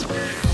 [0.00, 0.45] สวั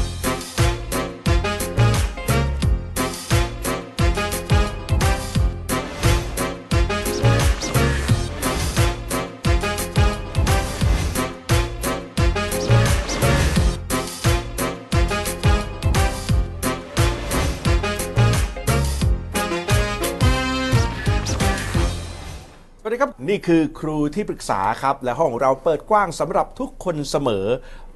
[23.29, 27.46] นี่คือครูที่ปรึกษาครับ และห้องเราเปิดกว้างสำหรับทุกคนเสมอ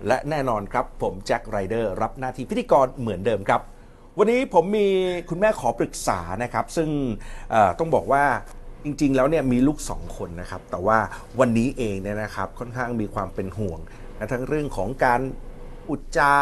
[0.07, 3.61] และแน่นอนครับ ผมแจ็คไรเดอร์รับหน้าที่พิธีกรเหมือนเดิมครับ
[4.19, 4.89] วันนี้ผมมี
[5.31, 6.89] คุณแม่ขอปรึกษานะครับ ซึ่ง
[7.79, 8.25] ต้องบอกว่า
[8.85, 10.99] จริง ๆ แล้วเนี่ยมีลูกสองคนนะครับ แต่ว่า
[11.41, 13.79] วันนี้เองเนี่ยนะครับค่อนข้างมีความเป็นห่วง
[14.33, 15.21] ทั้งเรื่องของการ
[15.91, 16.35] อุจจา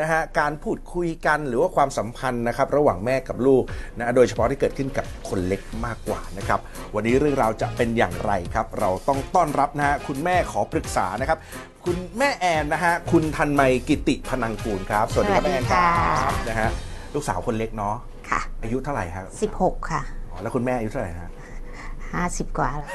[0.00, 3.62] นะฮะการพูดคุยกันหรือว่าความสัมพันธ์นะครับระหว่างแม่กับลูก
[3.98, 6.60] นะโดยเฉพาะที่เกิดขึ้นกับคนเล็กมากกว่านะครับ
[6.94, 11.38] วันนี้เรื่องราวจะเป็นอย่างไรครับเราต้องต้อนรับนะฮะคุณแม่ขอปรึกษานะครับ
[11.84, 15.88] คุณแม่แอนนะฮะคุณทันไมยกิติพนังกูลครับสวัสดีครับสวัแม่สดีแอนครัค่ะ
[16.30, 16.70] บนะฮะ
[17.14, 17.94] ลูกสาวคนเล็กเนาะ
[18.30, 21.30] ค่ะอายุเท่าไหร่ครับ16 ค่ะอ๋อแล้วคุณแม่อายุเท่าไหร่ฮะ
[22.12, 22.88] 50 กว่าแล้ว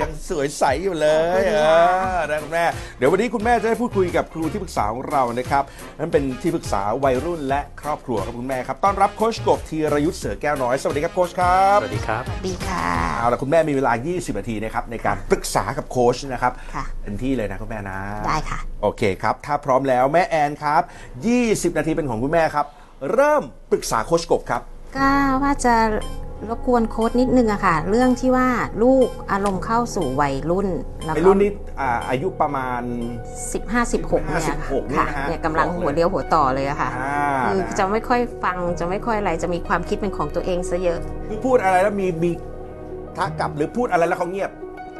[0.00, 1.08] ยังสวยใสอยู่เล
[1.40, 2.64] ยขอบคุณเอค่ะอนะคุณแม่
[2.98, 5.64] เดี๋ยววันนี้คุณแม่จะได้พูดคุยกับครูที่ปรึกษาของเรานะครับ
[5.98, 12.86] นั่นเป็นที่ปรึกษาวัยรุ่นและครอบครัวครับคุณแม่ครับต้อนรับโคชกบธีรยุทธ์เสือแก้วน้อยสวัสดีครับโคชครับสวัสดีครับสวัสดีค่ะ
[13.18, 20.82] เอาละคุณแม่มีเวลา 20 นาทีนะครับในการปรึกษากับโคชนะครับค่ะเต็มที่เลยนะคุณแม่นะ ได้ค่ะ โอเคครับ ถ้าพร้อมแล้วแม่แอนครับ
[21.34, 22.66] 20 นาทีเป็นของคุณแม่ครับ
[23.12, 24.62] เริ่มปรึกษาโคชกบครับ
[24.96, 25.10] ก็
[25.42, 25.74] ว่าจะ
[26.50, 28.48] รบกวนโค้ดนิดนึงอะค่ะ เรื่องที่ว่า
[28.82, 30.68] ลูกอารมณ์เข้าสู่วัยรุ่น
[31.04, 31.50] แล้วในก็รุ่นนี้
[31.80, 32.82] อ่าอายุประมาณ
[33.52, 42.30] 15 16เนี่ยค่ะ16นี่ค่ะนะฮะ เนี่ยกำลังหัวเดียวหัวต่อเลยอะค่ะอ่าคือนะจะไม่ค่อยฟังจะไม่ค่อยอะไรจะมีความคิดเป็นของตัวเองซะเยอะ คือพูดอะไรแล้วมีมี
[43.16, 44.50] ทักกลับหรือพูดอะไรแล้วเขาเงียบ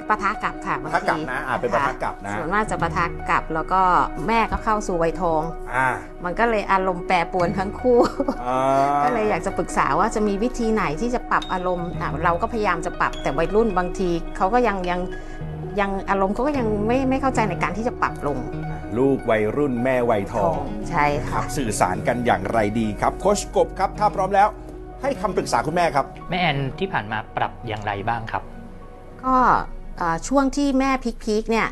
[0.09, 3.83] ปะทะกลับค่ะบางปะทะกลับทีนะอ่าเป็นปะทะกลับนะ ส่วนมากจะปะทะกลับแล้วก็
[4.27, 5.43] แม่ก็เข้าสู่วัยทอง
[5.75, 5.89] อ่า
[6.25, 7.99] มันก็เลยอารมณ์แปรปรวนทั้งคู่
[8.47, 8.59] อ่า
[9.05, 15.01] ก็เลยอยากจะปรึกษาว่าจะมีวิธีไหนที่จะปรับอารมณ์อะเราก็พยายามจะปรับแต่วัยรุ่นบางทีเขาก็ยังยัง
[15.81, 18.39] ยังอารมณ์เขาก็ยังไม่ไม่เข้าใจในการที่จะปรับลง
[18.99, 20.55] ลูกวัยรุ่นแม่วัยทอง
[20.89, 24.49] ใช่คค่ะรับสื่อสารกันอย่างไรดีครับโคชกบครับ ถ้าพร้อมแล้ว
[25.03, 28.43] ให้คำปรึกษาคุณแม่ครับ แม่แอนที่ผ่านมาปรับอย่างไรบ้างครับ
[29.25, 29.55] ก็เอ่อ
[30.29, 30.91] ช่วงที่แม่
[31.23, 31.67] peak ๆเนี่ย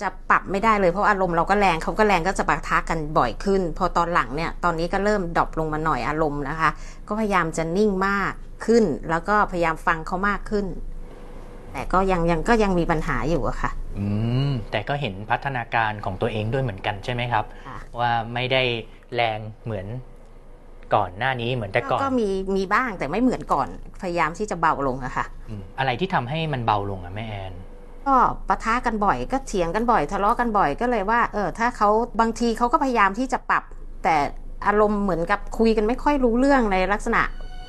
[0.00, 6.70] จะปรับไม่ได้เลยเพราะอารมณ์เราก็แรงเขาก็แรงก็จะปะทะกันบ่อยขึ้น พอตอนหลังเนี่ยตอนนี้ก็เริ่ม drop ลงมาหน่อยอารมณ์นะคะ
[7.08, 8.32] ก็พยายามจะนิ่งมาก
[8.66, 10.66] ขึ้น แล้วก็พยายามฟังเขามากขึ้น
[11.72, 14.06] แต่ก็ยังยังก็ยังมีปัญหาอยู่อะค่ะ อื
[14.48, 18.62] มแต่ก็เห็นพัฒนาการของตัวเองด้วยเหมือนกันใช่ไหมครับค่ะว่าไม่ได้
[19.14, 19.86] แรงเหมือน
[20.94, 23.68] ก่อนหน้านี้เหมือนแต่ก่อนก็มีมีบ้างแต่ไม่เหมือนก่อน
[24.02, 27.52] พยายามที่จะเบาลงอะค่ะอืมอะไรที่ทำให้มันเบาลงอะแม่แอน
[28.08, 28.16] ก็
[28.48, 31.88] ปะทะกันบ่อยก็เถียงกันบ่อย ทะเลาะกันบ่อยก็เลยว่าเออถ้าเขา
[32.20, 33.64] บางทีเขาก็พยายามที่จะปรับ
[34.04, 34.16] แต่
[34.66, 37.22] อารมณ์เหมือนกับคุยกันไม่ค่อยรู้เรื่องในลักษณะ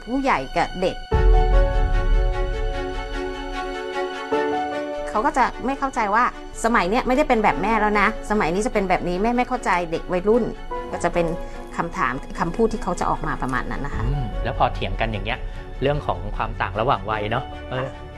[0.05, 0.95] ผู้ใหญ่กับเด็ก
[5.09, 6.23] เขาก็จะไม่เข้าใจว่า
[6.63, 10.43] สมัยเนี้ยไม่ได้เป็นแบบแม่แล้วนะ สมัยนี้จะเป็นแบบนี้แม่ไม่เข้าใจเด็กวัยรุ่น
[10.91, 11.27] ก็จะเป็น
[11.77, 14.03] คำถามคำพูดที่เขาจะออกมาประมาณนั้นนะคะ
[14.43, 15.39] แล้วพอเถียงกันอย่างเงี้ย
[15.81, 17.43] เรื่องของความต่างระหว่างวัยเนาะ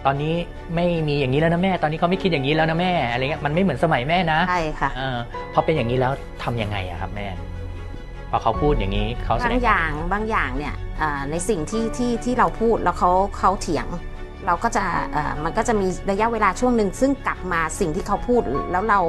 [0.05, 0.33] ตอนนี้
[0.75, 5.17] ไม่มีอย่างนี้แล้วนะแม่ ตอนนี้เขาไม่คิดอย่างนี้แล้วนะแม่อะไรเงี้ยมันไม่เหมือนสมัยแม่นะใช่ค่ะเออ
[5.53, 6.11] พอเป็นอย่างนี้แล้ว
[6.43, 7.27] ทำยังไงอะครับแม่
[8.29, 13.87] พอเขาพูดอย่างนี้เขาแสบาดงงอย่างบางอย่างเนี่ยอ่าในสิ่งที่ที่ที่เราพูดแล้วเขาเขาเถียง
[14.45, 18.41] เราก็จะเอ่อมันก็จะมีระยะเวลาช่วงหนึ่งซึ่งกลับมาสิ่งที่เขาพูด
[18.71, 18.99] แล้วเรา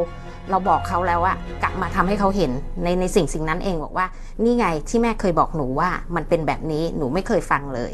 [0.50, 2.50] เราบอกเขาแล้วว่ากลับมาทำให้เขาเห็น
[2.82, 4.06] ในในสิ่งสิ่งนั้นเองบอกว่า
[4.44, 7.92] นี่ไงที่แม่เคยบอกหนูว่ามันเป็นแบบนี้หนูไม่เคยฟังเลย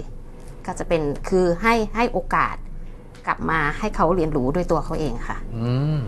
[0.67, 2.57] ก็จะเป็นคือให้ให้โอกาส
[3.29, 5.99] กลับมาให้เขาเรียนรู้ด้วยตัวเขาเองค่ะ อืม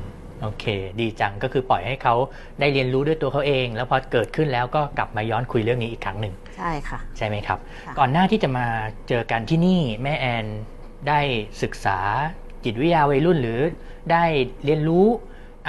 [0.43, 0.65] โอเค
[1.01, 2.15] ดีจังก็คือปล่อยให้เขา
[2.61, 8.67] ได้เรียนรู้ด้วยตัวเขาเอง แล้วพอเกิดขึ้นแล้วก็กลับมาย้อนคุยเรื่องนี้อีกครั้งหนึ่งใช่ค่ะ ใช่ไหมครับ ค่ะ ก่อนหน้าที่จะมา
[9.09, 10.45] เจอกันที่นี่แม่แอน
[11.09, 11.21] ได้
[11.63, 11.99] ศึกษา
[12.65, 13.61] จิตวิทยาวัยรุ่นหรือ
[14.13, 14.25] ได้
[14.65, 15.07] เรียนรู้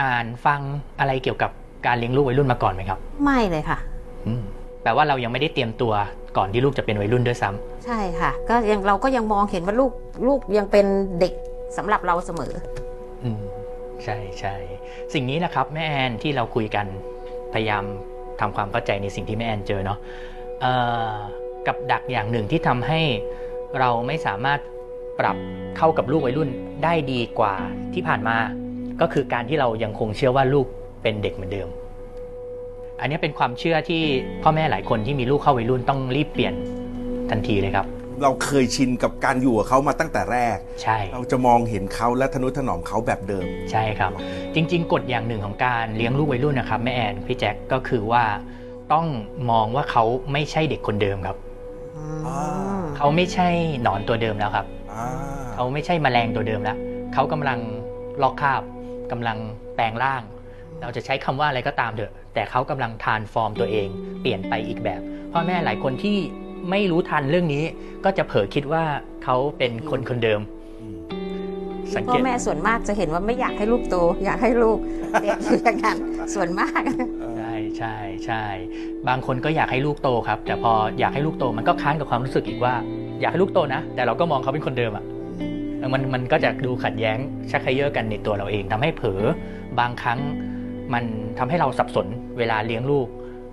[0.01, 0.59] อ่านฟัง
[0.99, 1.51] อะไรเกี่ยวกับ
[1.85, 3.77] การเลี้ยงลูกวัยรุ่นมาก่อนไหมครับไม่เลยค่ะ
[4.27, 4.43] อืม
[4.83, 5.93] แปลว่าเรายังไม่ได้เตรียมตัว
[6.37, 9.91] ก่อนที่ลูกจะเป็นวัยรุ่นด้วยซ้ำ ใช่ค่ะ ก็ยังเราก็ยังมองเห็นว่าลูก
[10.27, 10.85] ลูกยังเป็น
[11.19, 11.33] เด็ก
[11.77, 12.53] สำหรับเราเสมอ
[13.23, 13.41] อืม
[14.03, 14.55] ใช่ใช่
[15.13, 16.85] สิ่งนี้นะครับแม่แอนที่เราคุยกัน
[17.53, 17.83] พยายาม
[18.39, 19.99] ทำความเข้าใจในสิ่งที่แม่แอนเจอเนาะ
[21.67, 23.01] กับดักอย่างหนึ่งที่ทำให้
[23.79, 24.59] เราไม่สามารถ
[25.19, 25.37] ปรับ
[25.77, 26.49] เข้ากับลูกวัยรุ่น
[26.83, 27.55] ได้ดีกว่า
[27.93, 28.37] ที่ผ่านมา
[29.01, 30.67] ก็คือการที่เรายังคงเชื่อว่าลูก
[31.01, 31.69] เป็นเด็กเหมือนเดิม
[32.99, 34.03] อันนี้เป็นความเชื่อที่
[34.43, 36.53] พ่อแม่หลายคนที่มีลูกเข้าวัยรุ่นต้องรีบเปลี่ยน
[37.31, 37.85] ทันทีเลยครับ
[38.23, 44.11] เราเคยชินกับการอยู่กับเขามาตั้งแต่แรก ใช่ เราจะมองเห็นเขาและทนุถนอมเขาแบบเดิม ใช่ครับ
[44.55, 48.23] จริง ๆ กฎอย่างหนึ่งของการเลี้ยงลูกวัยรุ่นนะครับแม่แอนพี่แจ็คก็คือว่า
[48.93, 49.05] ต้อง
[49.51, 51.37] มองว่าเขาไม่ใช่เด็กคนเดิมครับ
[52.27, 53.47] อ่าเขาไม่ใช่
[53.83, 55.05] หนอนตัวเดิมแล้วครับอ่า
[55.53, 56.77] เขาไม่ใช่แมลงตัวเดิมแล้ว
[57.13, 57.59] เขากำลัง
[58.21, 58.61] ลอกคราบ
[59.11, 59.37] กำลัง
[59.75, 60.21] แปลงร่าง
[60.81, 63.87] เราจะใช้คำว่าอะไรก็ตามเถอะ แต่เขากำลังทานฟอร์มตัวเอง
[64.21, 65.01] เปลี่ยนไปอีกแบบ
[65.31, 66.17] พ่อแม่หลายคนที่
[66.69, 67.63] ไม่รู้ทันเรื่องนี้
[68.05, 68.83] ก็จะเผลอคิดว่า
[69.23, 70.41] เขาเป็นคนคนเดิม
[70.81, 70.97] อืม
[71.93, 74.77] สังพ่เกอตแม่ส่วนมากจะเห็นว่าไม่อยากให้ลูกโต อยากให้ลูก
[75.21, 75.97] เด็กอยู่อย่างนั้น
[76.33, 76.81] ส่วนมาก
[77.37, 78.43] ใช่ใช่ใช่
[79.07, 82.73] บางคนก็อยากให้ลูกโตครับ แต่พออยากให้ลูกโตมันก็ค้านกับความรู้สึกอีกว่า
[83.21, 85.05] อยากให้ลูกโตนะ แต่เราก็มองเขาเป็นคนเดิมอะ
[85.93, 87.17] มันมันก็จะดูขัดแย้ง
[87.51, 89.21] ชักเขยอกันในตัวเราเองทำให้เผลอ
[89.79, 90.19] บางครั้ง
[90.93, 91.03] มัน
[91.37, 93.07] ทำให้เราสับสนเวลาเลี้ยงลูก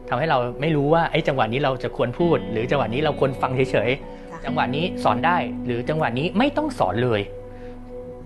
[0.09, 7.21] ทำให้เราไม่รู้ว่าไอ้จังหวะนี้เราจะควรพูด หรือจังหวะนี้เราควรฟังเฉยค่ะๆจังหวะนี้สอนได้หรือจังหวะนี้ไม่ต้องสอนเลย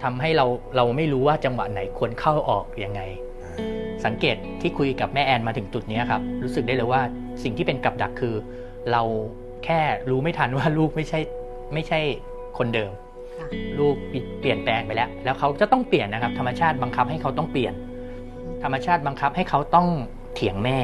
[0.02, 0.46] ทำให้เรา
[0.76, 3.00] เราไม่รู้ว่าจังหวะไหนควรเข้าออกยังไง
[4.04, 7.02] สังเกตที่คุยกับแม่แอนมาถึงจุดนี้ครับรู้สึกได้เลยว่า
[7.42, 8.34] สิ่งที่เป็นกับดักคือ
[8.92, 9.02] เรา
[9.64, 9.80] แค่
[10.10, 11.20] รู้ไม่ทันว่าลูกไม่ใช่
[11.74, 12.00] ไม่ใช่
[12.58, 12.90] คนเดิม
[13.38, 13.48] ค่ะ
[13.78, 13.94] ลูก
[14.40, 17.74] เปลี่ยนแปลงไปแล้ว แล้วเขาจะต้องเปลี่ยนนะครับ ธรรมชาติบังคับให้เขาต้องเปลี่ยน
[18.62, 19.88] ธรรมชาติบังคับให้เขาต้อง
[20.34, 20.78] เถียงแม่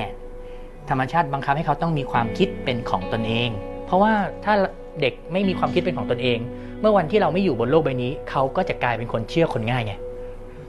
[0.90, 3.50] ธรรมชาติบังคับให้เขาต้องมีความคิดเป็นของตนเอง
[3.86, 4.12] เพราะว่า
[4.44, 4.54] ถ้า
[5.00, 6.38] เด็กไม่มีความคิดเป็นของตนเอง
[6.80, 9.92] เมื่อวันที่เราไม่อยู่บนโลกใบนี้ เขาก็จะกลายเป็นคนเชื่อคนง่ายไง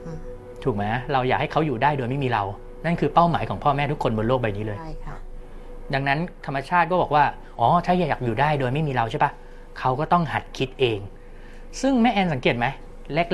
[0.04, 0.18] อืม
[0.64, 2.42] ถูกไหมเราอยากให้เขาอยู่ได้โดยไม่มีเรา
[2.84, 5.16] นั่นคือเป้าหมายของพ่อแม่ทุกคนบนโลกใบนี้เลยใช่ค่ะ
[5.94, 7.24] ดังนั้นธรรมชาติก็บอกว่า
[7.58, 9.32] อ๋อ ถ้าอยากอยู่ได้โดยไม่มีเราใช่ปะ
[9.78, 10.98] เขาก็ต้องหัดคิดเอง
[11.80, 12.66] ซึ่งแม่แอนสังเกตไหม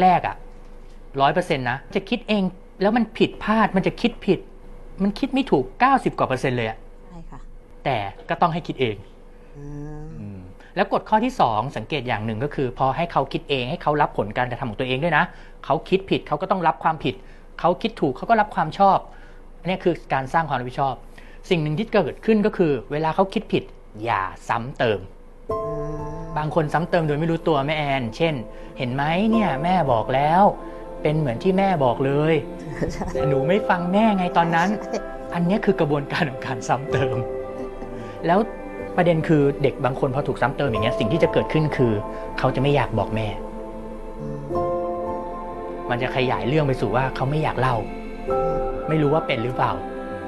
[0.03, 0.37] แรกๆอะ
[1.21, 2.43] ร้อยเปอร์เซ็นต์นะ จะคิดเอง
[2.83, 4.39] แล้วมันผิดพลาด มันจะคิดผิด
[5.03, 6.79] มันคิดไม่ถูก 90 กว่าเปอร์เซ็นต์เลยอะ
[7.09, 7.41] ใช่ค่ะ
[7.85, 7.97] แต่
[8.29, 8.97] ก็ต้องให้คิดเอง
[9.57, 9.67] อื
[10.39, 10.41] ม
[10.77, 15.25] แล้วกฎข้อที่ 2 สังเกตอย่างหนึ่งก็คือ พอให้เขาคิดเองให้เขารับผลการกระทำของตัวเองด้วยนะ
[15.65, 17.15] เขาคิดผิดเขาก็ต้องรับความผิด
[17.61, 18.99] เขาคิดถูกเขาก็รับความชอบ
[19.61, 20.95] อันนี้คือการสร้างความรับผิดชอบ
[21.51, 23.65] สิ่งหนึ่งที่เกิดขึ้นก็คือ เวลาเขาคิดผิด
[24.05, 25.01] อย่าซ้ำเติม
[25.51, 25.57] อื
[26.01, 28.35] มบางคนซ้ำเติมโดยไม่รู้ตัวแม่แอน เช่น
[28.79, 30.43] เห็นไหมเนี่ยแม่บอกแล้ว
[31.03, 32.35] เป็นเหมือนที่แม่บอกเลย
[33.13, 34.69] แต่หนูไม่ฟังแม่ไงตอนนั้น
[35.35, 37.17] อันเนี้ยคือกระบวนการของการซ้ำเติม
[38.27, 38.39] แล้ว
[38.97, 41.93] ประเด็นคือเด็กบางคนพอถูกซ้ำเติมอย่างเงี้ยสิ่งที่จะเกิดขึ้นคือ
[42.39, 43.29] เขาจะไม่อยากบอกแม่
[44.21, 44.77] อืม
[45.91, 47.77] มันจะขยายเรื่องไปสู่ว่าเขาไม่อยากเล่า
[48.89, 49.73] ไม่รู้ว่าเป็นหรือเปล่า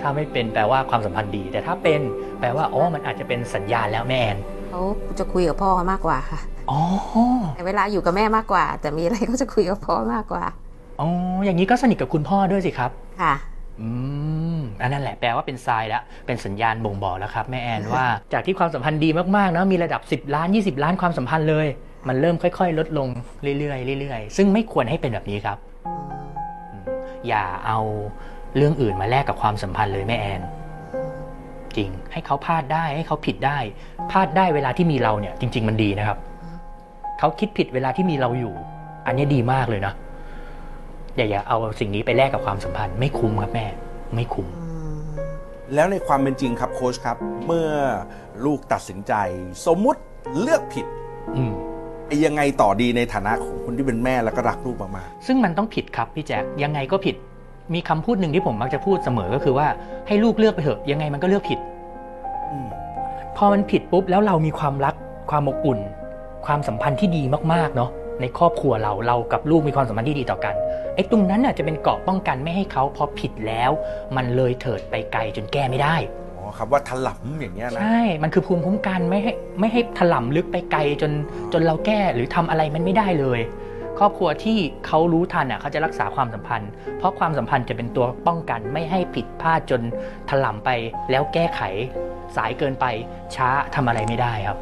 [0.02, 2.00] ถ้าไม่เป็นแปลว่าความสัมพันธ์ดี แต่ถ้าเป็น
[2.40, 4.38] แปลว่าอ๋อมันอาจจะเป็นสัญญาณแล้วแม่แอน
[4.70, 4.82] เขา
[5.18, 6.40] จะคุยกับพ่อมากกว่าค่ะ
[6.70, 6.80] อ๋อ
[7.54, 10.44] แต่เวลาอยู่กับแม่มากกว่า แต่มีอะไรก็จะคุยกับพ่อมากกว่า
[11.00, 11.08] อ๋อ
[11.44, 12.90] อย่างนี้ก็สนิทกับคุณพ่อด้วยสิครับ
[13.22, 13.34] ค่ะ
[13.80, 13.88] อื
[14.56, 21.66] มอันนั้นแหละแปลว่าเป็นทรายแล้วเป็นสัญญาณบ่งบอกแล้วครับแม่แอนว่าจากที่ความสัมพันธ์ดีมากๆนะมีระดับ 10 ล้าน 20 ล้านความสัมพันธ์เลย
[22.08, 23.08] มันเริ่มค่อย ๆ ลดลง
[23.58, 26.10] เรื่อยๆเรื่อยๆ ซึ่งไม่ควรให้เป็นแบบนี้ครับอืม
[26.72, 26.84] อืม
[27.28, 27.78] อย่าเอา
[28.56, 30.42] เรื่องอื่นมาแลกกับความสัมพันธ์เลยแม่แอน
[31.76, 33.58] จริง ให้เขาพลาดได้ให้เขาผิดได้
[34.10, 36.18] พลาดได้เวลาที่มีเราเนี่ย จริง ๆ มันดีนะครับ
[37.18, 38.54] เขาคิดผิดเวลาที่มีเราอยู่
[39.06, 39.92] อันนี้ดีมากเลยนะ
[41.16, 43.66] อย่าอย่าเอาสิ่งนี้ไปแลกกับความสัมพันธ์ ไม่คุ้มครับแม่
[44.14, 44.66] ไม่คุ้มอื
[44.98, 45.00] ม
[45.74, 47.16] แล้วในความเป็นจริงครับโค้ชครับ
[47.46, 47.68] เมื่อ
[48.44, 49.12] ลูกตัดสินใจ
[49.66, 50.00] สมมุติ
[50.40, 50.86] เลือกผิด
[51.36, 51.52] อืม
[52.24, 57.16] ยังไงต่อดีในฐานะของคนที่เป็นแม่แล้วก็รักลูกมากซึ่งมันต้องผิดครับพี่แจ๊คยังไงก็ผิด
[57.74, 59.66] มีคำพูดหนึ่งที่ผมมักจะพูดเสมอก็คือว่า
[60.06, 62.68] ให้ลูกเลือกไปเถอะยังไงมันก็เลือกผิดๆอืม
[63.36, 64.94] พอมันผิดปุ๊บแล้วเรามีความรัก
[65.30, 65.78] ความอบอุ่น
[66.46, 67.22] ความสัมพันธ์ที่ดี
[67.52, 70.54] มากๆเนาะในครอบครัวเราเรากับลูกมีความสัมพันธ์ที่ดีต่อกัน
[70.94, 73.70] ไอ้ตรงนั้นน่ะจะเป็นเกราะป้องกันไม่ให้เขาพอผิดแล้ว
[74.16, 75.96] มันเลยเถิดไปไกลจนแก้ไม่ได้
[76.36, 81.12] อ๋อครับว่าถลำอย่างเงี้ยนะใช่ มันคือภูมิคุ้มกันไม่ให้ไม่ให้ถล่ำลึกไปไกลจน
[81.52, 83.40] จนเราแก้หรือทำอะไรมันไม่ได้เลย
[83.98, 89.80] ครอบครัวที่เขารู้ทันอะเขาจะรักษาความสัมพันธ์ เพราะความสัมพันธ์จะเป็นตัวป้องกันไม่ให้ผิดพลาดจน
[90.30, 90.70] ถล่ำไป
[91.10, 91.60] แล้วแก้ไข
[92.36, 92.86] สายเกินไป
[93.34, 94.58] ช้าทำอะไรไม่ได้ครับ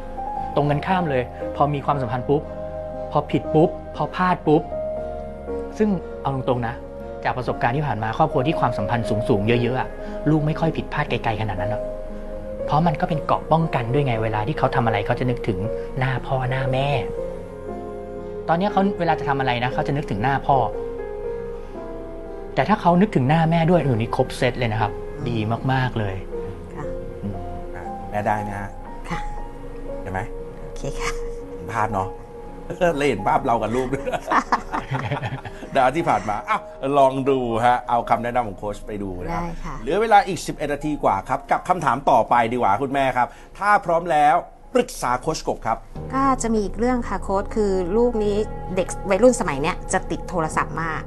[0.55, 1.23] ตรงกันข้ามเลย
[1.55, 2.41] พอมีความสัมพันธ์ปุ๊บ
[3.11, 4.61] พอผิดปุ๊บพอพลาดปุ๊บ
[5.77, 5.89] ซึ่ง
[6.21, 6.75] เอาตรงๆนะ
[7.23, 9.87] จากประสบการณ์ที่ผ่านมาครอบครัวที่ความสัมพันธ์สูงๆเยอะๆอะ
[10.29, 11.83] ลูกไม่ค่อยผิดพลาดไกลๆขนาดนั้นหรอก
[12.65, 15.59] เพราะมันก็เป็นเกราะป้องกันด้วยไงเวลาที่เขาทำอะไรเขาจะนึกถึง
[15.99, 16.87] หน้าพ่อหน้าแม่
[18.49, 20.57] ตอนนี้เขาเวลาจะทำอะไรนะเขาจะนึกถึงหน้าพ่อ
[22.55, 24.91] แต่ถ้าเขานึกถึงหน้าแม่ด้วยเออนี่ครบเซตเลยนะครับ
[25.29, 25.37] ดี
[25.71, 26.15] มากๆเลย
[26.75, 26.85] ค่ะ
[27.23, 27.35] อืม
[27.75, 28.69] อะแม่ได้นะฮะ
[29.09, 29.19] ค่ะ
[30.01, 30.19] เห็นไหม
[30.63, 31.11] โอเคค่ะ
[31.55, 32.09] เห็นภาพเนาะ
[32.97, 34.05] เลยเห็นภาพเรากับลูกด้วย
[35.75, 36.61] ดาวที่ผ่านมาอ้าว
[36.97, 43.27] ลองดูฮะ เอาคำแนะนำของโค้ชไปดูนะครับได้ค่ะเหลือเวลาอีก 11 นาทีกว่าครับ กับคำถามต่อไปดีกว่าคุณแม่ครับ
[43.57, 44.35] ถ้าพร้อมแล้ว
[44.73, 45.77] ปรึกษาโคชกบครับ
[46.13, 48.35] ก็จะมีอีกเรื่องค่ะโค้ดคือลูกนี้
[48.75, 51.01] เด็กวัยรุ่นสมัยเนี้ยจะติดโทรศัพท์มาก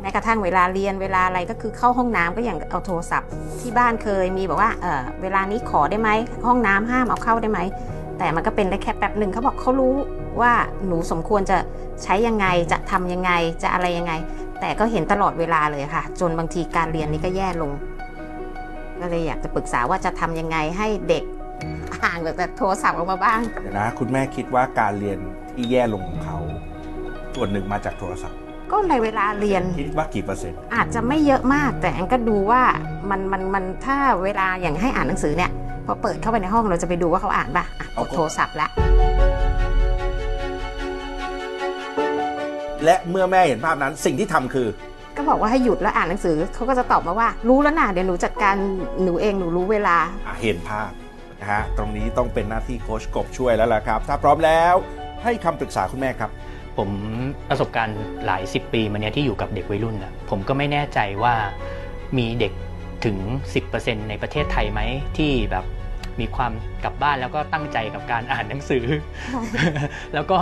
[0.00, 3.28] แม้กระทั่งเวลาเรียนเวลาอะไรก็คือเข้าห้องน้ำก็อย่างเอาโทรศัพท์
[3.60, 6.10] ที่บ้านเคยมีบอกว่าเออเวลานี้ขอได้ไหม
[6.46, 7.60] ห้องน้ำห้ามเอาเข้าได้ไหม
[8.18, 9.94] แต่มันก็เป็นได้แค่แป๊บหนึ่งเขาบอกเขารู้
[10.40, 10.52] ว่า
[10.86, 11.58] หนูสมควรจะ
[12.02, 13.30] ใช้ยังไงจะทำยังไง
[13.62, 14.12] จะอะไรยังไง
[14.60, 17.70] แต่ก็เห็นตลอดเวลาเลยค่ะ จนบางทีการเรียนนี้ก็แย่ลง
[19.00, 21.24] ก็เลยอยากจะปรึกษาว่าจะทำยังไงให้เด็ก
[22.02, 25.18] ห่างจากโทรศัพท์ออกมาบ้าง เดี๋ยวนะ คุณแม่คิดว่าการเรียน
[25.54, 26.38] ที่แย่ลงของเขา
[27.34, 28.38] ส่วนหนึ่งมาจากโทรศัพท์
[28.70, 32.62] ก็ในเวลาเรียน คิดว่ากี่เปอร์เซ็นต์ อาจจะไม่เยอะมาก แต่แอนก็ดูว่า
[33.10, 35.50] มันมันมันถ้าเวลาอย่างให้อ่านหนังสือเนี่ย
[35.86, 38.68] พอเปิดเข้าไปในห้องเราจะไปดูว่าเขาอ่านป่ะอะกดโทรศัพท์ละ
[42.84, 44.68] และเมื่อแม่เห็นภาพนั้นสิ่งที่ทำคือ
[45.16, 48.54] ก็บอกว่าให้หยุดแล้วอ่านหนังสือเขาก็จะตอบมาว่า รู้แล้วนะเดี๋ยวหนูจัดการ
[49.02, 50.90] หนูเองหนูรู้เวลาอะเห็นภาพ
[51.40, 54.74] นะฮะตรงนี้ต้องเป็นหน้าที่โค้ชกบช่วยแล้วล่ะครับ ถ้าพร้อมแล้ว
[55.24, 56.30] ให้คำปรึกษาคุณแม่ครับ
[56.78, 56.90] ผม
[57.50, 61.34] ประสบการณ์หลายสิบปีมาเนี้ยที่อยู่กับเด็กวัยรุ่นนะผมก็ไม่แน่ใจว่า
[62.18, 62.52] มีเด็ก
[63.04, 63.16] ถึง
[63.64, 64.80] 10%ในประเทศไทยไหม
[65.18, 65.64] ที่แบบ
[66.20, 66.52] มีความ
[66.84, 68.84] กลับบ้านแล้วก็ตั้งใจกับการอ่านหนังสือ
[70.14, 70.38] แล้วก็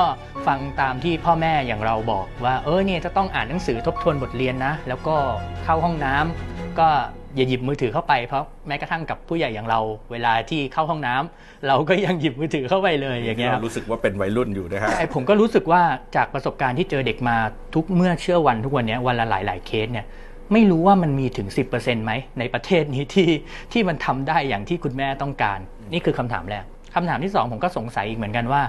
[0.47, 5.17] ฟังตามที่พ่อแม่อย่างเราบอกว่า เออเนี่ยจะต้องอ่านหนังสือทบทวนบทเรียนนะ แล้วก็
[5.65, 6.89] เข้าห้องน้ำก็
[7.37, 9.81] อย่าหยิบมือถือเข้าไปเพราะแม้กระทั่งกับผู้ใหญ่อย่างเรา
[10.13, 15.83] เวลาที่เข้าห้องน้ำเราก็ยังหยิบมือถือเข้าไปเลยอย่างเงี้ยครับรู้สึกว่าเป็นวัยรุ่นอยู่นะฮะใช่ผมก็รู้สึกว่า
[16.17, 17.37] จากประสบการณ์ที่เจอเด็กมา
[17.75, 20.07] ทุกเมื่อเชื่อวันทุกวันเนี้ยวันละหลายหลาย ๆ เคสเนี่ย
[20.53, 23.31] ไม่รู้ว่ามันมีถึง 10%ไหมในประเทศนี้ที่
[23.73, 25.59] ที่มันทำได้อย่างที่คุณแม่ต้องการ
[25.93, 28.63] นี่คือคำถามแรกคำถามที่สองผมก็สงสัยอีกเหมือนกันว่า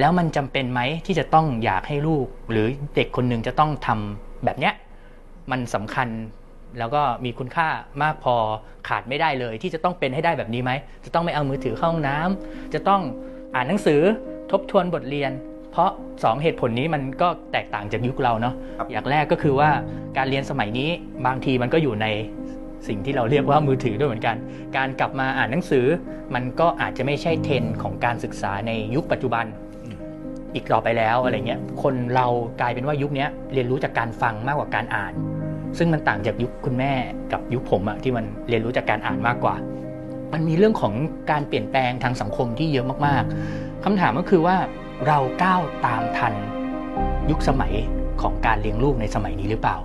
[0.00, 2.66] แล้วมันจำเป็นไหมที่จะต้องอยากให้ลูก หรือ
[2.96, 4.74] เด็กคนหนึ่งจะต้องทำแบบเนี้ย
[5.50, 6.08] มันสำคัญ
[6.78, 7.68] แล้วก็มีคุณค่า
[8.02, 8.34] มากพอ
[8.88, 10.72] ขาดไม่ได้เลย ที่จะต้องเป็นให้ได้แบบนี้ไหม
[11.04, 13.02] จะต้องไม่เอามือถือเข้าห้องน้ำจะต้อง
[13.54, 14.00] อ่านหนังสือ
[14.50, 15.32] ทบทวนบทเรียน
[15.72, 19.70] เพราะ 2 เหตุผลนี้มันก็แตกต่างจากยุคเราเนาะครับอย่างแรกก็คือว่า
[20.16, 20.90] การเรียนสมัยนี้
[21.26, 22.06] บางทีมันก็อยู่ใน
[22.88, 24.36] สิ่งที่เราเรียกว่ามือถือด้วยเหมือนกัน
[24.76, 25.86] การกลับมาอ่านหนังสือ
[26.34, 29.44] มันก็อาจจะไม่ใช่เทรนด์ของการศึกษาในยุคปัจจุบัน
[30.54, 32.26] อีกต่อไปแล้วอะไรเงี้ย คนเรา
[32.60, 35.12] กลายเป็นว่ายุคเนี้ยเรียนรู้จากการฟังมากกว่าการอ่าน
[35.78, 36.92] ซึ่งมันต่างจากยุคคุณแม่
[37.32, 39.54] กับยุคผมอะที่มันเรียนรู้จากการอ่านมากกว่า
[40.32, 40.94] มันมีเรื่องของ
[41.30, 44.56] การเปลี่ยนแปลงทางสังคมที่เยอะมากๆคำถามก็คือว่า
[45.06, 46.34] เราก้าวตามทัน
[47.30, 47.74] ยุคสมัย
[48.22, 49.76] ของการเลี้ยงลูกในสมัยนี้หรือเปล่า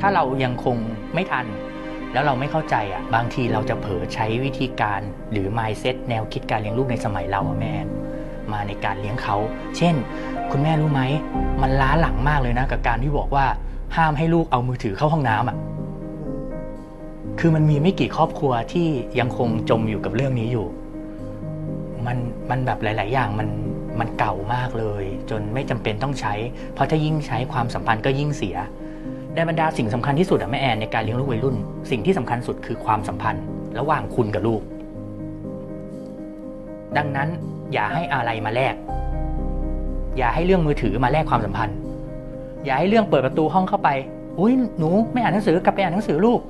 [0.00, 0.76] ถ้าเรายังคง
[1.14, 1.46] ไม่ทัน
[2.12, 5.00] แล้วเราไม่เข้าใจอะบางทีเราจะเผลอใช้วิธีการ
[5.32, 7.74] หรือ mindset แนวคิดการเลี้ยงลูกในสมัยเราอะแม่
[8.52, 9.36] มาในการเลี้ยงเขา
[9.76, 9.94] เช่น
[10.50, 11.02] คุณแม่รู้ไหม
[11.62, 13.46] มันล้าหลังมากเลยนะ กับการที่บอกว่า
[13.96, 15.56] ห้ามให้ลูกเอามือถือเข้าห้องน้ำอะ
[17.40, 18.86] คือมันมีไม่กี่ครอบครัวที่
[19.20, 20.66] ยังคงจมอยู่กับเรื่องนี้อยู่
[22.06, 22.18] มัน
[22.50, 23.48] มันแบบหลาย ๆ อย่างมัน
[24.00, 26.34] มันเก่ามากเลย จนไม่จำเป็นต้องใช้
[26.74, 28.56] เพราะถ้ายิ่งใช้ความสัมพันธ์ก็ยิ่งเสีย
[29.34, 31.56] ในบรรดาสิ่งสำคัญที่สุดอะแม่แอนในการเลี้ยงลูกวัยรุ่น
[31.90, 33.44] สิ่งที่สำคัญสุดคือความสัมพันธ์
[33.78, 34.62] ระหว่างคุณกับลูก
[36.96, 37.28] ดังนั้น
[37.72, 38.74] อย่าให้อะไรมาแลก
[40.18, 41.76] อย่าให้เรื่องมือถือมาแลกความสัมพันธ์
[42.66, 43.88] อย่าให้เรื่องเปิดประตูห้องเข้าไป
[44.38, 46.40] อุ้ยหนูไม่อ่านหนังสือกลับไปอ่านหนังสือลูก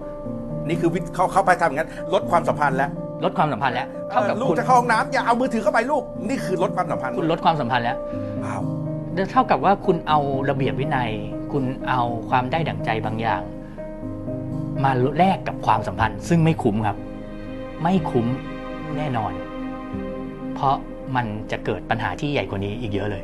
[0.69, 2.91] นี่คือวิธีเขาเข้าไปทำอย่างนั้น ลดความสัมพันธ์แล้ว
[3.25, 7.97] ลดความสัมพันธ์แล้วเท่ากับเออลูกคุณจะเข้าห้องน้ำอย่าเอามือถือเข้าไปลูก นี่คือลดความสัมพันธ์คุณลดความสัมพันธ์แล้ว
[8.45, 8.61] ว้าว
[9.33, 10.19] เท่ากับว่าคุณเอา
[10.51, 11.11] ระเบียบวินัย
[11.53, 13.43] คุณเอาความได้ดั่งใจบางอย่าง
[14.85, 16.97] มาแลกกับความสัมพันธ์ ซึ่งไม่คุ้มครับ
[17.83, 18.27] ไม่คุ้ม
[18.97, 19.33] แน่นอน
[20.55, 20.77] เพราะ
[21.17, 23.23] มันจะเกิดปัญหาที่ใหญ่กว่านี้อีกเยอะเลย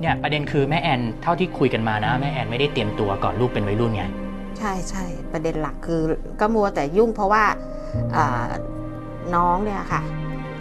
[0.00, 4.04] เนี่ยประเด็นคือแม่แอนเท่าที่คุยกันมานะแม่แอนไม่ได้เตรียมตัวก่อนลูกเป็นวัยรุ่นไง
[4.58, 6.00] ใช่ใช่ประเด็นหลักคือ
[6.40, 7.44] ก็มัวแต่ยุ่งเพราะว่า
[8.16, 8.48] อ่า
[9.34, 10.02] น้องเนี่ยค่ะ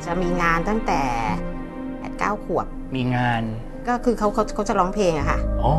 [0.05, 1.01] จะมีงานตั้งแต่
[1.99, 2.65] แปดเก้าขวบ
[2.95, 3.43] มีงาน
[3.87, 5.73] ก็คือเขาเขาเขาจะร้องเพลงอะค่ะอ๋อ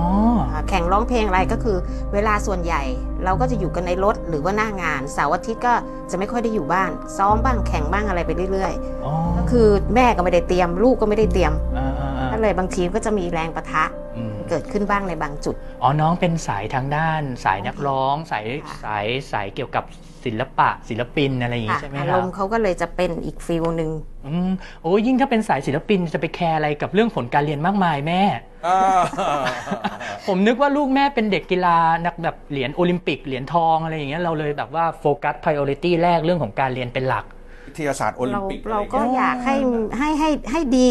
[0.52, 1.76] อ่าแข่งร้องเพลงอะไรก็คือ
[2.12, 2.82] เวลาส่วนใหญ่
[3.24, 5.74] เราก็จะอยู่กันในรถหรือว่าหน้างานเสาร์อาทิตย์ก็
[6.10, 8.72] จะไม่ค่อยได้อยู่บ้าน ซ้อมบ้างแข่งบ้างอะไรไปเรื่อย
[9.04, 11.87] อ๋อๆก็คือแม่ก็ไม่ได้เตรียม ลูกก็ไม่ได้เตรียมอ่าอ่าอ่าก็
[12.40, 13.84] เลยบางทีก็จะมีแรงประทะ
[14.16, 19.84] อืมเกิดขึ้นบ้างในบางจุด อ๋อ น้องเป็นสายทางด้าน สายนักร้อง สายค่ะสายสายเกี่ยวกับ
[20.24, 23.90] ศิลปะ ศิลปินอะไรอย่างงี้ค่ะใช่ไหมอาครรับมณ์เขาก็เลยจะเป็นอีกฟิลหนึ่ง
[24.26, 24.50] อืม
[24.82, 28.22] โอ้ยยิ่งถ้าเป็นสายศิลปินจะไปแคร์อะไรกับเรื่องผลการเรียนมากมายแม่
[28.66, 28.78] อ่า
[30.26, 37.32] ผมนึกว่าลูกแม่เป็นเด็กกีฬานักแบบเหรียญโอลิมปิกเหรียญทองอะไรอย่างเงี้ยเราเลยแบบว่าโฟกัส priority แรกเรื่องของการเรียนเป็นหลักวิ
[37.76, 39.54] ทยาศาสตร์โอลิมเราปิกเราก็ะไอย่งงี้อยากให้
[39.98, 40.88] ให้ให้ให้ดี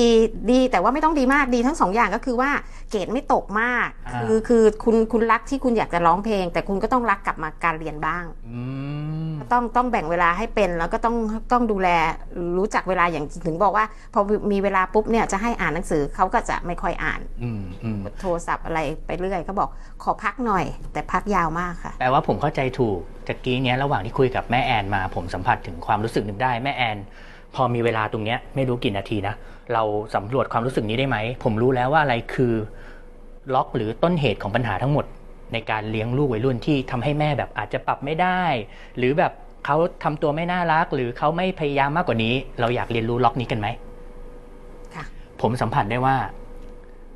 [0.51, 2.49] ดีแต่ว่าไม่ต้องดีมากดีทั้งสองอย่างก็คือว่า
[2.91, 8.61] เกรดไม่ตกมาก อ่า คือคือคุณคุณรักที่คุณอยากจะร้องเพลง แต่คุณก็ต้องรักกลับมาการเรียนบ้าง อื
[9.29, 11.15] ม ต้องต้องแบ่งเวลาให้เป็นแล้วก็ต้อง
[11.51, 11.89] ต้องดูแล
[12.57, 19.69] รู้จักเวลาอย่างถึงบอกว่า พอมีเวลาปุ๊บเนี่ยจะให้อ่านหนังสือเขาก็จะไม่ค่อยอ่านอืมอืมโทรศัพท์อะไรไปเรื่อยก็บอก
[20.03, 26.97] ขอพักหน่อย แต่พักยาวมากค่ะ แปลว่าผมเข้าใจถูกตะกี้เนี้ยระหว่างที่คุยกับแม่แอนมา ผมสัมผัสถึงความรู้สึกหนึ่งได้แม่แอน
[27.55, 29.35] พอมีเวลาตรงเนี้ยไม่รู้กี่นาทีนะ
[29.73, 29.83] เรา
[30.15, 32.53] สำรวจความรู้สึกนี้ได้ไหม ผมรู้แล้วว่าอะไรคือ
[33.53, 35.05] ล็อกหรือต้นเหตุของปัญหาทั้งหมด
[35.53, 38.41] ในการเลี้ยงลูกวัยรุ่นที่ทำให้แม่แบบอาจจะปรับไม่ได้
[38.97, 39.31] หรือแบบ
[39.65, 43.67] เขาทำตัวไม่น่ารัก หรือเขาไม่พยายามมากกว่านี้ เราอยากเรียนรู้ล็อกนี้กันไหม
[44.95, 45.03] ค่ะ
[45.41, 46.15] ผมสัมผัสได้ว่า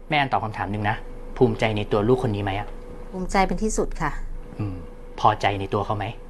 [0.09, 0.95] แม่แอนตอบคำถามหนึ่งนะ
[1.37, 2.67] ภูมิใจในตัวลูกคนนี้ไหมอะ
[3.11, 4.11] ภูมิใจเป็นที่สุดค่ะ
[4.59, 4.75] อืม
[5.19, 6.20] พอใจในตัวเขาไหมค่ะ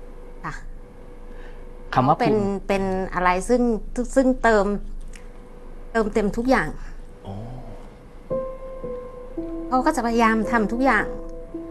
[1.94, 2.84] คำว่าเป็นภูมิเป็น
[3.14, 3.62] อะไรซึ่ง
[4.16, 4.66] ซึ่งเติม
[5.92, 6.68] เติมเต็มทุกอย่าง
[7.24, 7.34] โอ้
[9.68, 11.06] เขาก็จะพยายามทำทุกอย่าง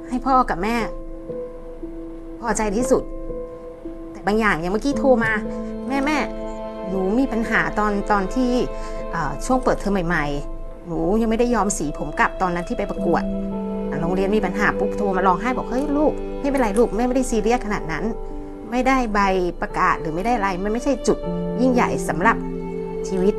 [0.09, 0.77] ให้พ่อกับแม่
[2.41, 3.03] พอใจที่สุด
[4.13, 5.33] แต่บางอย่างอย่างเมื่อกี้โทรมา
[5.89, 6.19] แม่แม่
[6.89, 8.53] หนูมีปัญหาตอนตอนที่
[9.13, 13.23] เอ่อช่วงเปิดเทอมใหม่ๆ หนูยังไม่ได้ยอมสีผมกลับตอนนั้นที่ไปประกวด
[13.91, 18.05] อะโรงเรียนมีปัญหาปุ๊บโทรมาร้องไห้บอกเฮ้ยลูก ไม่เป็นไรลูกแม่ไม่ได้ซีเรียสขนาดนั้น
[18.71, 19.21] ไม่ได้ใบ
[19.61, 21.19] ประกาศหรือไม่ได้อะไรมันไม่ใช่จุด
[21.61, 22.37] ยิ่งใหญ่สำหรับ
[23.09, 23.35] ชีวิต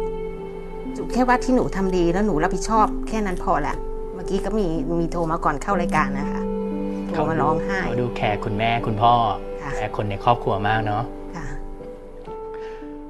[0.98, 3.76] จุดแค่ว่าที่หนูทำดีแล้วหนูรับผิดชอบ แค่นั้นพอละ
[4.14, 4.68] เมื่อกี้ก็มี
[5.00, 6.42] มีโทรมาก่อนเข้ารายการนะคะ
[7.14, 9.14] โทรมาร้องไห้เขาดูแคร์คุณแม่คุณพ่อ
[9.62, 11.04] ค่ะแคร์คนในครอบครัวมากเนาะ
[11.36, 11.48] ค่ะ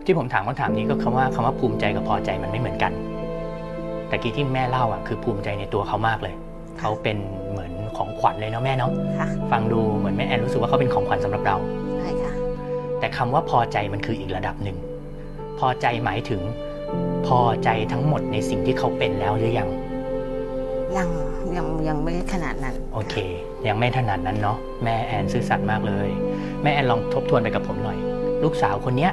[0.05, 2.91] ที่ผมถามคำถามนี้ก็คำว่าคำว่าภูมิใจกับพอใจมันไม่เหมือนกัน
[4.07, 6.35] แต่กี้ที่แม่เล่าอะคือภูมิใจในตัวเขามากเลย
[6.79, 7.17] เขาเป็น
[7.49, 11.55] เหมือนของขวัญเลยเนาะแม่เนาะค่ะฟังดูเหมือนแม่แอนรู้สึกว่าเขาเป็นของขวัญสำหรับเรา
[11.90, 11.90] ใช่
[13.15, 14.77] ค่ะแต่คำว่าพอใจมันคืออีกระดับหนึ่ง
[15.59, 16.41] พอใจหมายถึง
[17.27, 19.69] พอใจทั้งหมดในสิ่งที่เขาเป็นแล้วหรือยัง
[20.97, 21.09] ยัง
[21.55, 23.15] ยังยังไม่ขนาดนั้น โอเค
[23.67, 26.07] ยังไม่ถนัดนั้นเนาะแม่แอนซื่อสัตย์มากเลย
[26.63, 27.97] แม่แอนลองทบทวนไปกับผมหน่อย
[28.43, 29.11] ลูกสาวคนเนี้ย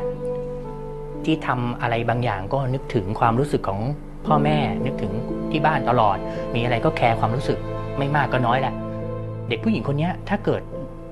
[1.24, 3.80] ที่ทำอะไรบางอย่างก็นึกถึงความรู้สึกของ
[4.26, 5.12] พ่อแม่นึกถึง
[5.50, 6.16] ที่บ้านตลอด
[6.54, 7.58] มีอะไรก็แคร์ความรู้สึก
[7.98, 8.74] ไม่มากก็น้อยแหละ
[9.48, 10.62] เด็กผู้หญิงคนเนี้ยถ้าเกิด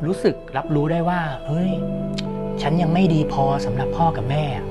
[0.07, 1.71] รู้สึกรับรู้ได้ว่า เฮ้ย
[2.62, 4.66] ฉันยังไม่ดีพอสำหรับพ่อกับแม่อะ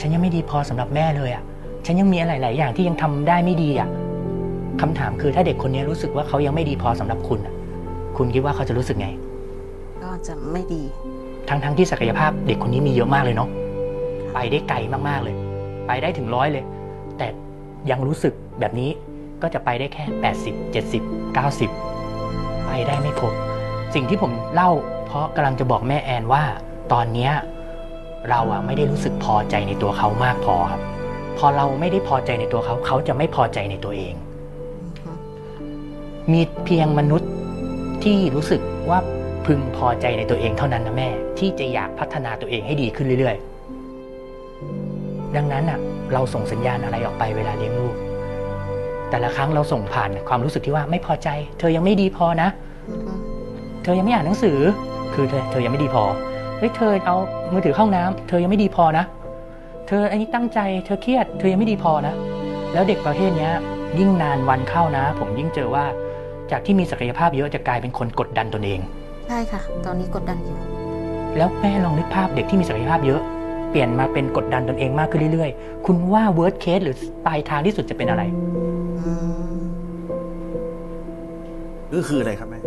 [0.00, 1.42] ฉันยังไม่ดีพอสำหรับแม่เลยอะ
[1.86, 3.88] ฉันยังมีอะไรหลายอย่างที่ยังทำได้ไม่ดีอะ
[4.80, 7.54] คำถามคือถ้าเด็กคนนี้รู้สึกว่าเขายังไม่ดีพอสำหรับคุณน่ะ
[8.16, 9.08] คุณคิดว่าเขาจะรู้สึกไง
[10.02, 10.82] ก็จะไม่ดี
[11.48, 13.48] ทั้งทั้งที่ศักยภาพเด็กคนนี้มีเยอะมากเลยเนาะ
[14.34, 14.76] ไปได้ไกล
[15.08, 15.36] มากๆเลย
[15.86, 16.64] ไปได้ถึงร้อยเลย
[17.18, 17.26] แต่
[17.90, 18.90] ยังรู้สึกแบบนี้
[19.42, 20.04] ก็จะไปได้แค่
[20.92, 23.32] 80 70 90 ไปได้ไม่ครบ
[23.94, 26.42] สิ่งที่ผมเล่าเพ ราะกำลังจะบอกแม่แอนว่า
[26.92, 27.32] ตอนเนี้ย
[28.30, 30.82] เราอะไม่ได้รู้สึกพอใจในตัวเขามากพอครับ
[31.38, 34.14] พอเราไม่ได้พอใจในตัวเขา เขาจะไม่พอใจในตัวเอง
[36.32, 37.30] มีเพียงมนุษย์
[38.04, 38.98] ที่รู้สึกว่า
[39.46, 45.78] พึงพอใจในตัวเองเท่านั้นนะแม่ ที่จะอยากพัฒนาตัวเองให้ดีขึ้นเรื่อยๆ ดังนั้นอะ
[46.12, 47.94] เราส่งสัญญาณอะไรออกไปเวลาเลี้ยงลูก
[49.10, 52.48] แต่ละครั้งเราส่งผ่านความรู้สึกที่ว่าไม่พอใจ เธอยังไม่ดีพอนะ
[53.82, 54.58] เธอยังไม่อ่านหนังสือ
[55.14, 56.02] คือเธอเธอยังไม่ดีพอ
[56.58, 57.16] เฮ้ยเธอเอา
[57.52, 59.04] มือถือเข้าห้องน้ำเธอยังไม่ดีพอนะ
[59.88, 62.14] เธออันนี้ตั้งใจเธอเครียด เธอยังไม่ดีพอนะ
[62.72, 63.52] แล้วเด็กประเภทเนี้ย
[63.98, 65.84] ยิ่งนานวันเข้านะ ผมยิ่งเจอว่า
[66.50, 68.80] จากที่มีศักยภาพเยอะจะกลายเป็นคนกดดันตนเอง
[69.26, 70.56] ใช่ค่ะ ตอนนี้กดดันอยู่
[71.36, 73.20] แล้วแม่ลองนึกภาพเด็กที่มีศักยภาพเยอะ
[73.70, 78.22] เปลี่ยนมาเป็นกดดันตนเองมากขึ้นเรื่อยๆ คุณว่า worst case หรือปลายทางที่สุดจะเป็นอะไร
[79.00, 79.10] อื
[79.54, 79.58] ม
[81.94, 82.60] ก็คืออะไรครับแม่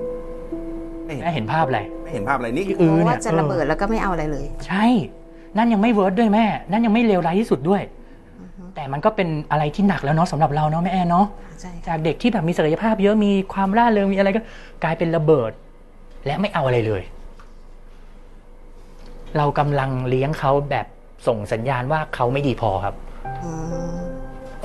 [1.06, 4.86] ไม่เห็นแม่เห็นภาพอะไร ไม่เห็นภาพอะไรนี่เออเพราะเนี่ว่ายจะระเบิดแล้วก็ไม่เอาอะไรเลยใช่
[5.58, 7.82] นั่นยังไม่ worst ด้วยแม่ นั่นยังไม่เลวร้ายที่สุดด้วย
[8.76, 11.26] แต่มันก็เป็นอะไรที่หนักแล้วเนาะสำหรับเราเนาะแม่แอนเนาะ
[11.62, 14.42] ใช่ค่ะจากเด็กที่แบบมีศักยภาพเยอะมีความร่าเริงมีอะไรก็
[14.84, 15.52] กลายเป็นระเบิด
[16.26, 17.02] และไม่เอาอะไรเลย
[19.38, 20.86] เรากำลังเลี้ยงเขาแบบ
[21.28, 22.96] ส่งสัญญาณว่าเขาไม่ดีพอครับ
[23.44, 23.52] อื
[23.96, 24.00] ม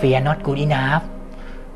[0.01, 1.05] fear not good enough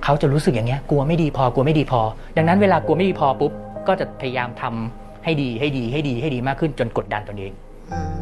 [0.04, 2.00] เขาจะรู้สึกอย่างเงี้ย กลัวไม่ดีพอกลัวไม่ดีพอ
[2.36, 3.52] ดังนั้นเวลากลัวไม่ดีพอปุ๊บ
[3.88, 7.52] ก็จะพยายามทำ ให้ดีให้ดีให้ดีให้ดีมากขึ้นจนกดดันตนเอง
[7.92, 8.16] อืม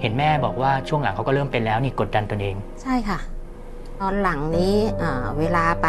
[0.00, 3.18] เห็นแม่บอกว่าช่วงหลังเขาก็เริ่มเป็นแล้วนี่กดดันตนเอง ใช่ค่ะ
[4.00, 5.88] ตอนหลังนี้อ่าเวลาไป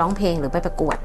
[0.00, 0.96] ร้องเพลงหรือไปประกวด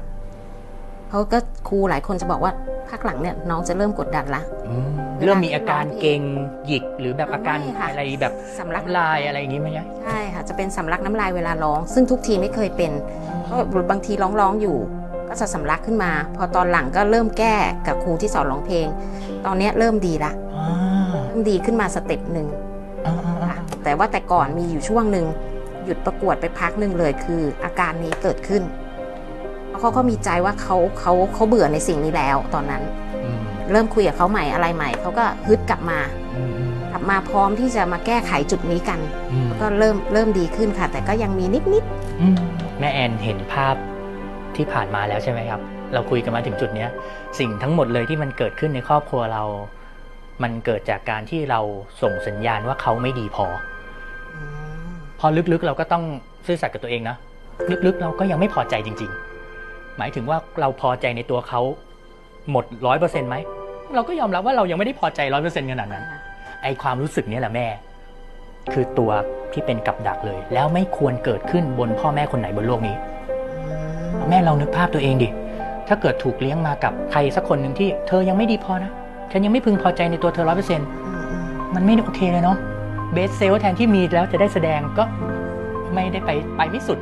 [1.10, 2.52] เขาก็ครูหลายคนจะบอกว่า
[2.90, 4.90] พักหลังเนี่ยน้องจะเริ่มกดดันละอืม
[5.24, 6.20] เริ่มมีอาการเกร็ง
[6.66, 12.92] หยิกหรือแบบอาการไม่ค่ะอะไรแบบสำลักน้ำลายอะไรอย่างงี้ไหมยะใช่ค่ะจะเป็นสำลักน้ำลายเวลาร้อง ซึ่งทุกทีไม่เคยเป็น
[13.44, 13.56] เพราะ
[13.90, 14.76] บางทีร้องร้องๆอยู่
[15.30, 18.86] ก็จะสำลักขึ้นมา พอตอนหลังก็เริ่มแก้กับครูที่สอนร้องเพลง
[19.46, 20.66] ตอนเนี้ยเริ่มดีละอ่า
[21.26, 22.48] เริ่มดีขึ้นมา step หนึ่ง
[23.06, 25.26] อ่าอ่าอ่าค่ะแต่ว่าแต่ก่อนมีอยู่ช่วงหนึ่ง
[25.84, 28.62] หยุดประกวดไปพักหนึ่งเลยคือ อาการนี้เกิดขึ้น
[29.68, 32.82] เพราะเขาก็มีใจว่าเขาเขาเขาเบื่อในสิ่งนี้แล้วตอนนั้น
[33.24, 33.40] อืม
[33.70, 35.98] เริ่มคุยกับเขาใหม่อะไรใหม่เขาก็ฮึดกลับมา
[36.36, 36.50] อืม
[36.92, 39.00] กลับมาพร้อมที่จะมาแก้ไขจุดนี้กัน
[39.32, 41.84] อืมก็เริ่มเริ่มดีขึ้นค่ะ แต่ก็ยังมีนิดนิด
[42.20, 42.36] อืม
[42.78, 43.74] แม่แอนเห็นภาพ
[44.60, 45.60] ที่ผ่านมาแล้วใช่ไหมครับ
[45.94, 46.90] เราคุยกันมาถึงจุดเนี้ย
[47.38, 49.42] สิ่งทั้งหมดเลยที่มันเกิดขึ้นในครอบครัวเรา
[50.42, 51.60] มันเกิดจากการที่เรา
[52.02, 53.46] ส่งสัญญาณว่าเขาไม่ดีพอ
[55.20, 56.04] พอลึกๆเราก็ต้อง
[56.46, 57.16] ซื่อสัตย์กับตัวเองนะ
[57.86, 59.10] ลึกๆเราก็ยังไม่พอใจจริง
[59.54, 61.60] ๆ หมายถึงว่าเราพอใจในตัวเขา
[62.50, 63.36] หมดร้อยเปอร์เซ็นต์ไหม
[63.94, 66.04] เราก็ยอมรับว่าเรายังไม่ได้พอใจร้อยเปอร์เซ็นต์ขนาดนั้น
[66.62, 67.66] ไอความรู้สึกนี้แหละแม่
[68.72, 69.10] คือตัว
[69.52, 72.96] ที่เป็นกับดักเลย แล้วไม่ควรเกิดขึ้นบนพ่อแม่คนไหนบนโลกนี้
[74.28, 75.28] แม่เรานึกภาพตัวเองดิ
[75.88, 78.92] ถ้าเกิดถูกเลี้ยงมากับใครสักคนหนึ่งที่เธอยังไม่ดีพอนะ
[79.30, 81.44] ฉันยังไม่พึงพอใจในตัวเธอร้อยเปอร์เซ็นต์อืมอืม
[81.74, 82.56] มันไม่โอเคเลยเนาะ
[83.12, 85.04] เบสเซลแทนที่มีแล้วจะได้แสดงก็
[85.94, 86.98] ไม่ได้ไปไปไม่สุด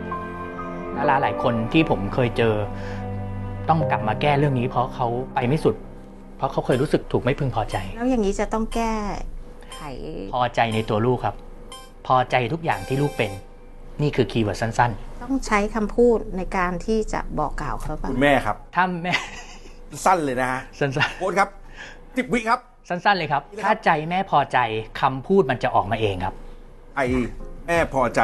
[0.97, 2.55] ดาราหลายคนที่ผมเคยเจอ
[3.69, 5.75] ต้องกลับมาแก้เรื่องนี้ เพราะเขาไปไม่สุด
[6.37, 8.95] เพราะเขาเคยรู้สึกถูกไม่พึงพอใจ แล้วอย่างนี้จะต้องแก้
[9.75, 9.81] ไข
[10.35, 11.35] พอใจในตัวลูกครับ
[12.07, 13.31] พอใจทุกอย่างที่ลูกเป็น
[14.03, 14.91] นี่คือคีย์เวิร์ดสั้น
[15.23, 19.15] ต้องใช้คำพูดในการที่จะบอกกล่าวเขาบ้างคุณแม่ครับ ๆ ถ้าแม่
[20.05, 21.49] สั้นเลยนะฮะสั้นโค้ดครับ
[22.17, 24.59] สิบวิครับ ๆ สั้น ๆ เลยครับ ถ้าใจแม่พอใจ
[25.01, 26.35] คำพูดมันจะออกมาเองครับ
[26.97, 27.01] ไอ
[27.67, 28.21] แม่พอใจ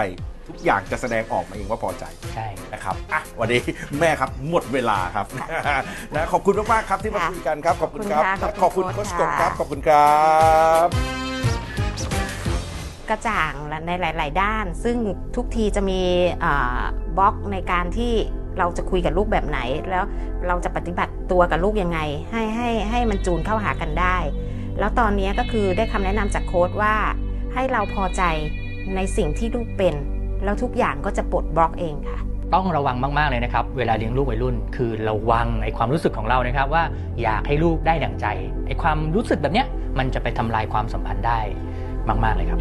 [0.48, 3.60] ทุกอย่างจะแสดงออกมาเองว่าพอใจ ใช่ นะครับอะวันนี้
[4.00, 5.26] แม่ครับหมดเวลาครับ
[6.14, 8.24] นะขอบคุณมากๆครับที่มาค่ะคุยกันครับ ขอบคุณครับ
[8.62, 10.14] ขอบคุณค่ะขอบคุณขโคอบชคุณกค่ะบครับ ขอบคุณครั
[10.86, 10.88] บ
[13.10, 13.52] กระจ่าง
[13.86, 14.96] ในหลาย ๆ ด้าน ซึ่ง
[15.36, 16.00] ทุกทีจะมี
[17.16, 18.12] บล็อกในการที่
[18.58, 19.58] เราจะคุยกับลูกแบบไหน
[19.90, 20.04] แล้ว
[20.46, 22.00] เราจะปฏิบัติตัวกับลูกยังไง
[22.32, 24.16] ให้ให้ให้มันจูนเข้าหากันได้
[24.78, 26.94] แล้วตอนนี้ก็คือได้คำแนะนำจากโค้ดว่า
[27.54, 28.22] ให้เราพอใจ
[28.94, 29.94] ในสิ่งที่ลูกเป็น
[30.44, 32.18] แล้วทุกอย่างก็จะปลดบล็อกเองค่ะ
[32.54, 36.82] ต้องระวังมาก ๆ เลยนะครับ เวลาเลี้ยงลูกวัยรุ่น คือระวังไอ้ความรู้สึกของเรานะครับ ว่า
[37.22, 38.26] อยากให้ลูกได้ดั่งใจ
[38.66, 39.66] ไอ้ความรู้สึกแบบเนี้ย
[39.98, 41.40] มันจะไปทำลายความสัมพันธ์ได้
[42.08, 42.60] มาก ๆ เลยครับ